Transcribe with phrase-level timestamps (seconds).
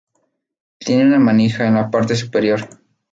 [0.79, 2.67] Tiene una manija en la parte superior.